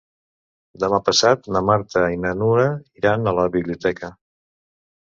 Demà 0.83 0.99
passat 1.09 1.49
na 1.57 1.63
Marta 1.67 2.05
i 2.17 2.19
na 2.25 2.33
Nura 2.41 2.67
iran 3.03 3.35
a 3.35 3.39
la 3.43 3.47
biblioteca. 3.59 4.15